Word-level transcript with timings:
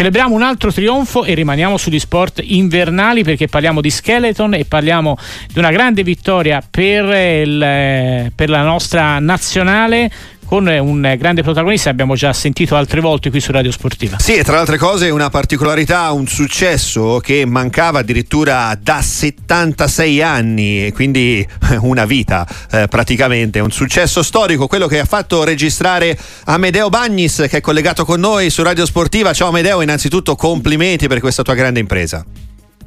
Celebriamo 0.00 0.34
un 0.34 0.40
altro 0.40 0.72
trionfo 0.72 1.24
e 1.24 1.34
rimaniamo 1.34 1.76
sugli 1.76 1.98
sport 1.98 2.40
invernali 2.42 3.22
perché 3.22 3.48
parliamo 3.48 3.82
di 3.82 3.90
skeleton 3.90 4.54
e 4.54 4.64
parliamo 4.64 5.14
di 5.52 5.58
una 5.58 5.70
grande 5.70 6.02
vittoria 6.02 6.62
per, 6.70 7.04
il, 7.46 8.32
per 8.34 8.48
la 8.48 8.62
nostra 8.62 9.18
nazionale 9.18 10.10
con 10.50 10.66
un 10.66 11.14
grande 11.16 11.42
protagonista 11.42 11.90
abbiamo 11.90 12.16
già 12.16 12.32
sentito 12.32 12.74
altre 12.74 13.00
volte 13.00 13.30
qui 13.30 13.38
su 13.38 13.52
Radio 13.52 13.70
Sportiva. 13.70 14.18
Sì, 14.18 14.34
e 14.34 14.42
tra 14.42 14.54
le 14.54 14.58
altre 14.58 14.78
cose 14.78 15.08
una 15.08 15.30
particolarità, 15.30 16.10
un 16.10 16.26
successo 16.26 17.20
che 17.22 17.46
mancava 17.46 18.00
addirittura 18.00 18.76
da 18.82 19.00
76 19.00 20.20
anni, 20.20 20.90
quindi 20.92 21.46
una 21.82 22.04
vita 22.04 22.44
eh, 22.72 22.88
praticamente, 22.90 23.60
un 23.60 23.70
successo 23.70 24.24
storico, 24.24 24.66
quello 24.66 24.88
che 24.88 24.98
ha 24.98 25.04
fatto 25.04 25.44
registrare 25.44 26.18
Amedeo 26.46 26.88
Bagnis 26.88 27.46
che 27.48 27.58
è 27.58 27.60
collegato 27.60 28.04
con 28.04 28.18
noi 28.18 28.50
su 28.50 28.64
Radio 28.64 28.86
Sportiva. 28.86 29.32
Ciao 29.32 29.50
Amedeo, 29.50 29.82
innanzitutto 29.82 30.34
complimenti 30.34 31.06
per 31.06 31.20
questa 31.20 31.44
tua 31.44 31.54
grande 31.54 31.78
impresa. 31.78 32.26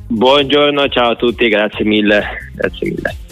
Buongiorno, 0.07 0.89
ciao 0.89 1.11
a 1.11 1.16
tutti, 1.16 1.48
grazie 1.48 1.85
mille. 1.85 2.25
Grazie 2.55 2.89
mille. 2.89 3.23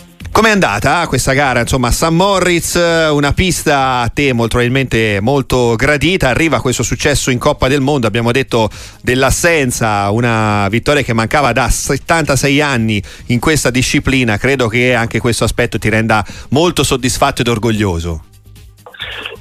Com'è 0.41 0.53
andata 0.53 1.05
questa 1.05 1.33
gara? 1.33 1.59
Insomma, 1.59 1.91
San 1.91 2.15
Moritz, 2.15 2.73
una 3.11 3.31
pista 3.31 3.99
a 3.99 4.07
te 4.07 4.33
molto 4.33 4.57
probabilmente 4.57 5.19
molto 5.21 5.75
gradita, 5.75 6.29
arriva 6.29 6.59
questo 6.61 6.81
successo 6.81 7.29
in 7.29 7.37
Coppa 7.37 7.67
del 7.67 7.79
Mondo, 7.79 8.07
abbiamo 8.07 8.31
detto 8.31 8.67
dell'assenza, 9.03 10.09
una 10.09 10.67
vittoria 10.69 11.03
che 11.03 11.13
mancava 11.13 11.51
da 11.51 11.69
76 11.69 12.59
anni 12.59 12.99
in 13.27 13.39
questa 13.39 13.69
disciplina, 13.69 14.37
credo 14.37 14.67
che 14.67 14.95
anche 14.95 15.19
questo 15.19 15.43
aspetto 15.43 15.77
ti 15.77 15.89
renda 15.89 16.25
molto 16.49 16.81
soddisfatto 16.83 17.41
ed 17.41 17.47
orgoglioso. 17.47 18.23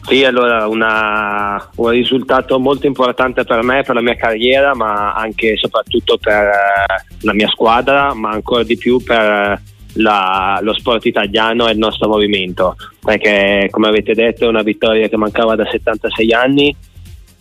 Sì, 0.02 0.22
allora 0.22 0.66
una, 0.66 1.66
un 1.76 1.88
risultato 1.88 2.58
molto 2.58 2.86
importante 2.86 3.44
per 3.44 3.62
me, 3.62 3.82
per 3.84 3.94
la 3.94 4.02
mia 4.02 4.16
carriera, 4.16 4.74
ma 4.74 5.14
anche 5.14 5.52
e 5.52 5.56
soprattutto 5.56 6.18
per 6.18 6.42
eh, 6.44 7.04
la 7.22 7.32
mia 7.32 7.48
squadra, 7.48 8.12
ma 8.12 8.32
ancora 8.32 8.64
di 8.64 8.76
più 8.76 9.02
per 9.02 9.62
la, 9.94 10.58
lo 10.62 10.74
sport 10.74 11.04
italiano 11.06 11.68
e 11.68 11.72
il 11.72 11.78
nostro 11.78 12.08
movimento, 12.08 12.76
perché 13.02 13.68
come 13.70 13.88
avete 13.88 14.14
detto 14.14 14.44
è 14.44 14.48
una 14.48 14.62
vittoria 14.62 15.08
che 15.08 15.16
mancava 15.16 15.54
da 15.54 15.68
76 15.68 16.32
anni 16.32 16.74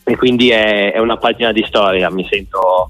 e 0.04 0.16
quindi 0.16 0.50
è, 0.50 0.94
è 0.94 1.00
una 1.00 1.18
pagina 1.18 1.52
di 1.52 1.64
storia, 1.68 2.10
mi 2.10 2.28
sento 2.30 2.90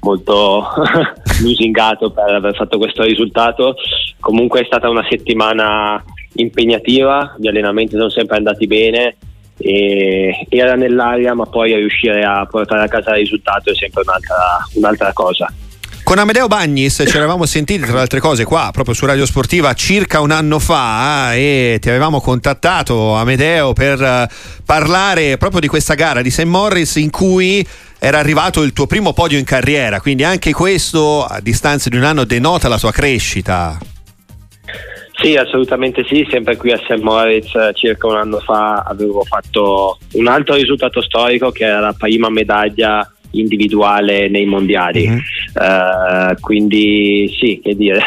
molto 0.00 0.66
lusingato 1.42 2.10
per 2.10 2.34
aver 2.34 2.54
fatto 2.54 2.78
questo 2.78 3.02
risultato, 3.02 3.74
comunque 4.20 4.60
è 4.60 4.64
stata 4.64 4.88
una 4.88 5.06
settimana 5.08 6.02
impegnativa, 6.34 7.34
gli 7.38 7.48
allenamenti 7.48 7.96
sono 7.96 8.10
sempre 8.10 8.36
andati 8.36 8.66
bene, 8.66 9.16
era 9.60 10.76
nell'aria 10.76 11.34
ma 11.34 11.44
poi 11.44 11.74
riuscire 11.74 12.22
a 12.22 12.46
portare 12.46 12.84
a 12.84 12.88
casa 12.88 13.12
il 13.12 13.22
risultato 13.22 13.70
è 13.70 13.74
sempre 13.74 14.02
un'altra, 14.02 14.36
un'altra 14.74 15.12
cosa. 15.12 15.52
Con 16.08 16.16
Amedeo 16.16 16.46
Bagnis 16.46 17.04
ci 17.06 17.16
eravamo 17.18 17.44
sentiti 17.44 17.82
tra 17.82 17.92
le 17.92 18.00
altre 18.00 18.18
cose 18.18 18.44
qua 18.44 18.70
proprio 18.72 18.94
su 18.94 19.04
Radio 19.04 19.26
Sportiva 19.26 19.74
circa 19.74 20.20
un 20.20 20.30
anno 20.30 20.58
fa 20.58 21.34
eh, 21.34 21.74
e 21.74 21.78
ti 21.80 21.90
avevamo 21.90 22.22
contattato 22.22 23.12
Amedeo 23.12 23.74
per 23.74 24.00
eh, 24.00 24.26
parlare 24.64 25.36
proprio 25.36 25.60
di 25.60 25.66
questa 25.66 25.92
gara 25.92 26.22
di 26.22 26.30
St. 26.30 26.44
Morris 26.44 26.96
in 26.96 27.10
cui 27.10 27.62
era 27.98 28.18
arrivato 28.18 28.62
il 28.62 28.72
tuo 28.72 28.86
primo 28.86 29.12
podio 29.12 29.36
in 29.36 29.44
carriera, 29.44 30.00
quindi 30.00 30.24
anche 30.24 30.54
questo 30.54 31.26
a 31.26 31.40
distanza 31.42 31.90
di 31.90 31.98
un 31.98 32.04
anno 32.04 32.24
denota 32.24 32.68
la 32.68 32.78
tua 32.78 32.90
crescita. 32.90 33.78
Sì, 35.12 35.36
assolutamente 35.36 36.06
sì, 36.08 36.26
sempre 36.30 36.56
qui 36.56 36.72
a 36.72 36.78
St. 36.78 37.02
Moritz 37.02 37.50
circa 37.74 38.06
un 38.06 38.16
anno 38.16 38.38
fa 38.38 38.76
avevo 38.76 39.24
fatto 39.24 39.98
un 40.12 40.26
altro 40.26 40.54
risultato 40.54 41.02
storico 41.02 41.50
che 41.50 41.64
era 41.64 41.80
la 41.80 41.92
prima 41.92 42.30
medaglia 42.30 43.06
individuale 43.32 44.28
nei 44.28 44.46
mondiali. 44.46 45.08
Mm-hmm. 45.08 45.18
Uh, 45.54 46.34
quindi 46.40 47.34
sì, 47.38 47.60
che 47.62 47.74
dire, 47.74 48.02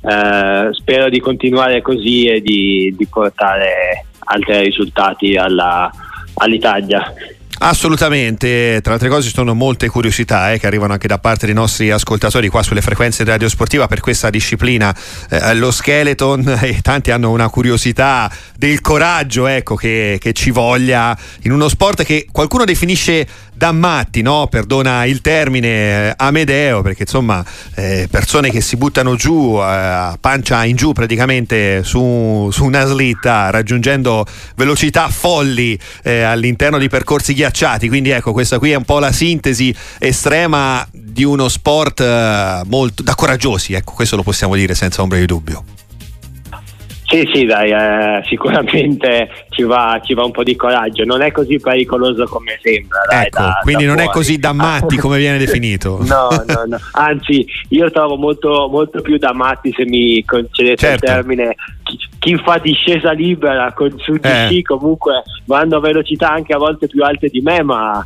uh, 0.00 0.72
spero 0.74 1.08
di 1.08 1.20
continuare 1.20 1.82
così 1.82 2.26
e 2.26 2.40
di, 2.40 2.94
di 2.96 3.06
portare 3.06 4.06
altri 4.18 4.62
risultati 4.62 5.36
alla, 5.36 5.90
all'Italia. 6.34 7.12
Assolutamente, 7.58 8.80
tra 8.82 8.92
altre 8.92 9.08
cose 9.08 9.28
ci 9.28 9.34
sono 9.34 9.54
molte 9.54 9.88
curiosità 9.88 10.52
eh, 10.52 10.58
che 10.58 10.66
arrivano 10.66 10.92
anche 10.92 11.08
da 11.08 11.18
parte 11.18 11.46
dei 11.46 11.54
nostri 11.54 11.90
ascoltatori 11.90 12.48
qua 12.48 12.62
sulle 12.62 12.82
frequenze 12.82 13.24
di 13.24 13.30
Radio 13.30 13.48
Sportiva 13.48 13.86
per 13.86 14.00
questa 14.00 14.28
disciplina, 14.28 14.94
eh, 15.30 15.54
lo 15.54 15.70
skeleton 15.70 16.46
e 16.60 16.80
tanti 16.82 17.10
hanno 17.10 17.30
una 17.30 17.48
curiosità 17.48 18.30
del 18.58 18.80
coraggio 18.82 19.46
ecco, 19.46 19.74
che, 19.74 20.18
che, 20.20 20.34
ci 20.34 20.50
voglia 20.50 21.16
in 21.42 21.52
uno 21.52 21.68
sport 21.68 22.04
che 22.04 22.26
qualcuno 22.30 22.64
definisce 22.64 23.26
da 23.56 23.72
matti, 23.72 24.20
no? 24.20 24.48
perdona 24.48 25.06
il 25.06 25.22
termine, 25.22 26.08
eh, 26.08 26.14
Amedeo, 26.14 26.82
perché 26.82 27.02
insomma 27.02 27.42
eh, 27.74 28.06
persone 28.10 28.50
che 28.50 28.60
si 28.60 28.76
buttano 28.76 29.16
giù 29.16 29.56
eh, 29.58 29.62
a 29.62 30.18
pancia 30.20 30.62
in 30.66 30.76
giù 30.76 30.92
praticamente 30.92 31.82
su, 31.82 32.50
su 32.52 32.64
una 32.64 32.84
slitta 32.84 33.48
raggiungendo 33.48 34.26
velocità 34.56 35.08
folli 35.08 35.78
eh, 36.02 36.20
all'interno 36.20 36.76
di 36.76 36.88
percorsi 36.88 37.32
ghiacciati, 37.32 37.45
quindi 37.88 38.10
ecco 38.10 38.32
questa 38.32 38.58
qui 38.58 38.70
è 38.70 38.76
un 38.76 38.84
po' 38.84 38.98
la 38.98 39.12
sintesi 39.12 39.74
estrema 39.98 40.86
di 40.92 41.24
uno 41.24 41.48
sport 41.48 42.00
eh, 42.00 42.62
molto 42.66 43.02
da 43.02 43.14
coraggiosi, 43.14 43.74
ecco 43.74 43.92
questo 43.92 44.16
lo 44.16 44.22
possiamo 44.22 44.54
dire 44.54 44.74
senza 44.74 45.02
ombra 45.02 45.18
di 45.18 45.26
dubbio. 45.26 45.64
Sì, 47.06 47.28
sì, 47.32 47.44
dai, 47.44 47.70
eh, 47.70 48.24
sicuramente 48.26 49.30
ci 49.50 49.62
va, 49.62 50.00
ci 50.04 50.12
va, 50.12 50.24
un 50.24 50.32
po' 50.32 50.42
di 50.42 50.56
coraggio. 50.56 51.04
Non 51.04 51.22
è 51.22 51.30
così 51.30 51.60
pericoloso 51.60 52.24
come 52.24 52.58
sembra. 52.60 52.98
Dai, 53.08 53.26
ecco, 53.26 53.42
da, 53.42 53.60
quindi 53.62 53.84
da 53.84 53.88
non 53.90 53.98
fuori. 53.98 54.10
è 54.10 54.12
così 54.12 54.38
da 54.38 54.52
matti 54.52 54.96
come 54.96 55.18
viene 55.18 55.38
definito. 55.38 56.00
no, 56.04 56.28
no, 56.46 56.64
no. 56.66 56.78
Anzi, 56.92 57.46
io 57.68 57.90
trovo 57.92 58.16
molto, 58.16 58.68
molto 58.68 59.02
più 59.02 59.18
da 59.18 59.32
matti, 59.32 59.72
se 59.72 59.84
mi 59.86 60.24
concedete 60.24 60.76
certo. 60.76 61.04
il 61.04 61.12
termine, 61.12 61.54
chi, 62.26 62.36
fa 62.38 62.58
discesa 62.58 63.12
libera 63.12 63.72
con 63.72 63.94
su 63.98 64.12
di 64.14 64.58
eh. 64.58 64.62
comunque 64.62 65.22
vanno 65.44 65.76
a 65.76 65.80
velocità 65.80 66.32
anche 66.32 66.52
a 66.52 66.58
volte 66.58 66.88
più 66.88 67.04
alte 67.04 67.28
di 67.28 67.40
me, 67.40 67.62
ma 67.62 68.04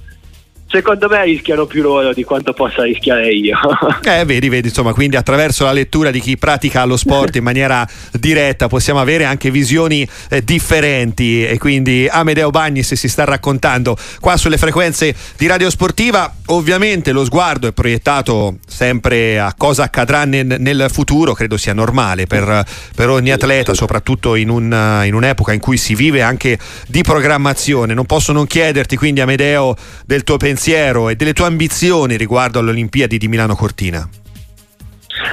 secondo 0.70 1.08
me 1.08 1.24
rischiano 1.24 1.66
più 1.66 1.82
loro 1.82 2.14
di 2.14 2.22
quanto 2.22 2.52
possa 2.52 2.84
rischiare 2.84 3.30
io. 3.32 3.58
eh, 4.02 4.24
vedi, 4.24 4.48
vedi, 4.48 4.68
insomma, 4.68 4.92
quindi 4.92 5.16
attraverso 5.16 5.64
la 5.64 5.72
lettura 5.72 6.10
di 6.10 6.20
chi 6.20 6.36
pratica 6.36 6.84
lo 6.84 6.96
sport 6.96 7.36
in 7.36 7.42
maniera 7.42 7.86
diretta 8.12 8.68
possiamo 8.68 9.00
avere 9.00 9.24
anche 9.24 9.50
visioni 9.50 10.06
eh, 10.28 10.44
differenti 10.44 11.44
e 11.44 11.58
quindi 11.58 12.06
Amedeo 12.08 12.50
Bagnis 12.50 12.94
si 12.94 13.08
sta 13.08 13.24
raccontando 13.24 13.96
qua 14.20 14.36
sulle 14.36 14.58
frequenze 14.58 15.14
di 15.36 15.46
Radio 15.46 15.68
Sportiva. 15.70 16.32
Ovviamente 16.46 17.10
lo 17.10 17.24
sguardo 17.24 17.66
è 17.66 17.72
proiettato 17.72 18.58
sempre 18.66 19.40
a 19.40 19.52
cosa 19.56 19.84
accadrà 19.84 20.24
nel, 20.24 20.56
nel 20.58 20.86
futuro, 20.90 21.32
credo 21.32 21.56
sia 21.56 21.72
normale 21.72 22.26
per, 22.26 22.64
per 22.94 23.08
ogni 23.08 23.32
atleta, 23.32 23.74
soprattutto 23.74 24.36
in, 24.36 24.48
un, 24.48 25.02
in 25.04 25.14
un'epoca 25.14 25.52
in 25.52 25.60
cui 25.60 25.76
si 25.76 25.96
vive 25.96 26.22
anche 26.22 26.58
di 26.86 27.02
programmazione. 27.02 27.92
Non 27.92 28.06
posso 28.06 28.32
non 28.32 28.46
chiederti 28.46 28.96
quindi 28.96 29.20
Amedeo 29.20 29.76
del 30.06 30.22
tuo 30.22 30.36
pensiero 30.36 30.58
pensiero 30.60 31.08
e 31.08 31.16
delle 31.16 31.32
tue 31.32 31.46
ambizioni 31.46 32.18
riguardo 32.18 32.58
alle 32.58 32.68
Olimpiadi 32.68 33.16
di 33.16 33.28
Milano 33.28 33.54
Cortina? 33.54 34.06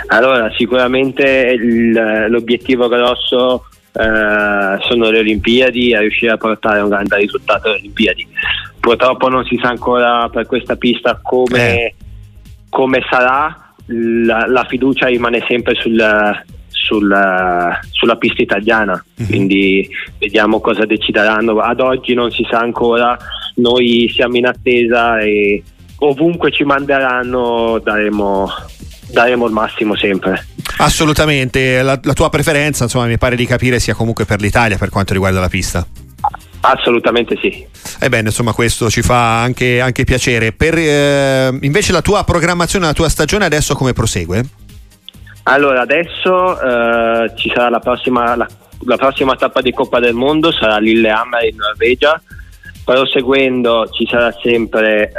Allora, 0.07 0.49
sicuramente 0.55 1.53
il, 1.53 2.27
l'obiettivo 2.29 2.87
grosso 2.87 3.65
eh, 3.91 4.77
sono 4.87 5.09
le 5.09 5.19
Olimpiadi 5.19 5.91
e 5.91 5.99
riuscire 5.99 6.31
a 6.31 6.37
portare 6.37 6.79
un 6.79 6.87
grande 6.87 7.17
risultato 7.17 7.67
alle 7.67 7.79
Olimpiadi. 7.79 8.25
Purtroppo 8.79 9.27
non 9.27 9.43
si 9.43 9.59
sa 9.61 9.67
ancora 9.67 10.29
per 10.29 10.45
questa 10.45 10.77
pista 10.77 11.19
come, 11.21 11.83
eh. 11.83 11.95
come 12.69 13.01
sarà, 13.09 13.73
la, 13.87 14.45
la, 14.47 14.63
fiducia 14.63 15.07
rimane 15.07 15.43
sempre 15.45 15.75
sul, 15.75 16.01
sul, 16.69 17.79
sulla 17.91 18.15
pista 18.15 18.41
italiana, 18.41 18.93
mm-hmm. 18.93 19.29
quindi 19.29 19.89
vediamo 20.19 20.61
cosa 20.61 20.85
decideranno. 20.85 21.59
Ad 21.59 21.81
oggi 21.81 22.13
non 22.13 22.31
si 22.31 22.47
sa 22.49 22.59
ancora 22.59 23.17
noi 23.57 24.09
siamo 24.13 24.37
in 24.37 24.45
attesa 24.45 25.19
e 25.19 25.63
ovunque 25.99 26.51
ci 26.51 26.63
manderanno 26.63 27.79
daremo, 27.83 28.49
daremo 29.11 29.45
il 29.45 29.53
massimo 29.53 29.95
sempre. 29.95 30.45
Assolutamente, 30.77 31.81
la, 31.81 31.99
la, 32.01 32.13
tua 32.13 32.29
preferenza 32.29 32.83
insomma 32.83 33.05
mi 33.05 33.17
pare 33.17 33.35
di 33.35 33.45
capire 33.45 33.79
sia 33.79 33.95
comunque 33.95 34.25
per 34.25 34.41
l'Italia 34.41 34.77
per 34.77 34.89
quanto 34.89 35.13
riguarda 35.13 35.39
la 35.39 35.49
pista. 35.49 35.85
Assolutamente 36.61 37.37
sì. 37.41 37.65
Ebbene, 37.99 38.27
insomma, 38.27 38.51
questo 38.51 38.89
ci 38.89 39.01
fa 39.01 39.41
anche, 39.41 39.79
anche 39.79 40.03
piacere. 40.03 40.51
Per, 40.51 40.75
eh, 40.77 41.57
invece 41.61 41.91
la 41.91 42.01
tua 42.01 42.23
programmazione, 42.23 42.85
la 42.85 42.93
tua 42.93 43.09
stagione 43.09 43.45
adesso 43.45 43.75
come 43.75 43.93
prosegue? 43.93 44.43
Allora, 45.43 45.81
adesso 45.81 46.59
eh, 46.59 47.31
ci 47.37 47.49
sarà 47.53 47.69
la 47.69 47.79
prossima, 47.79 48.35
la, 48.35 48.47
la 48.85 48.97
prossima 48.97 49.35
tappa 49.35 49.61
di 49.61 49.71
Coppa 49.71 49.99
del 49.99 50.13
Mondo, 50.13 50.51
sarà 50.51 50.77
Lillehammer 50.77 51.45
in 51.45 51.55
Norvegia 51.55 52.21
proseguendo 52.87 53.89
ci 53.89 54.07
sarà 54.09 54.33
sempre 54.41 55.09
eh, 55.09 55.11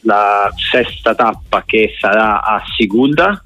la 0.00 0.50
sesta 0.56 1.14
tappa 1.14 1.62
che 1.64 1.94
sarà 1.96 2.42
a 2.42 2.60
Sigulda 2.76 3.40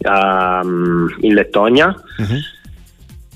um, 0.00 1.08
in 1.20 1.32
Lettonia 1.32 1.86
uh-huh. 1.86 2.38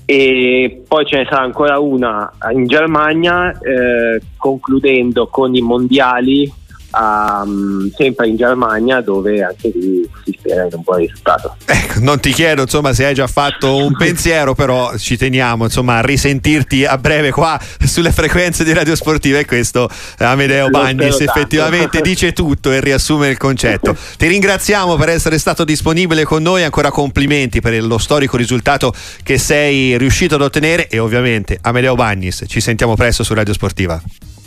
e 0.05 0.83
poi 0.87 1.05
ce 1.07 1.17
ne 1.17 1.25
sarà 1.27 1.41
ancora 1.41 1.79
una 1.79 2.31
in 2.51 2.67
Germania 2.67 3.49
eh, 3.49 4.21
concludendo 4.37 5.25
con 5.25 5.55
i 5.55 5.61
mondiali 5.61 6.53
um, 6.91 7.91
sempre 7.95 8.27
in 8.27 8.35
Germania 8.35 9.01
dove 9.01 9.43
anche 9.43 9.71
lì 9.73 10.09
si 10.23 10.35
spera 10.37 10.63
in 10.63 10.69
un 10.73 10.81
buon 10.81 10.97
risultato. 10.97 11.55
Ecco, 11.65 11.99
non 11.99 12.19
ti 12.19 12.31
chiedo 12.31 12.63
insomma 12.63 12.93
se 12.93 13.05
hai 13.05 13.13
già 13.13 13.27
fatto 13.27 13.75
un 13.77 13.95
pensiero, 13.95 14.53
però 14.53 14.95
ci 14.97 15.17
teniamo 15.17 15.65
insomma 15.65 15.97
a 15.97 16.01
risentirti 16.01 16.85
a 16.85 16.97
breve 16.97 17.31
qua 17.31 17.59
sulle 17.85 18.11
frequenze 18.11 18.63
di 18.63 18.73
Radio 18.73 18.95
Sportiva 18.95 19.39
e 19.39 19.45
questo 19.45 19.89
Amedeo 20.17 20.69
Bagnis 20.69 21.19
effettivamente 21.21 22.01
dice 22.01 22.33
tutto 22.33 22.71
e 22.71 22.79
riassume 22.79 23.29
il 23.29 23.37
concetto. 23.37 23.95
Ti 24.17 24.27
ringraziamo 24.27 24.95
per 24.95 25.09
essere 25.09 25.37
stato 25.37 25.63
disponibile 25.63 26.23
con 26.23 26.41
noi, 26.41 26.63
ancora 26.63 26.91
complimenti 26.91 27.61
per 27.61 27.81
lo 27.83 27.97
storico 27.97 28.37
risultato 28.37 28.93
che 29.23 29.37
sei 29.37 29.97
riuscito 29.97 30.35
ad 30.35 30.41
ottenere 30.41 30.87
e 30.87 30.99
ovviamente 30.99 31.57
Amedeo 31.61 31.95
Bagnis, 31.95 32.43
ci 32.47 32.59
sentiamo 32.59 32.95
presto 32.95 33.23
su 33.23 33.33
Radio 33.33 33.53
Sportiva. 33.53 34.01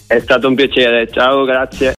È 0.06 0.21
stato 0.21 0.47
un 0.47 0.55
piacere, 0.55 1.09
ciao, 1.11 1.45
grazie. 1.45 1.91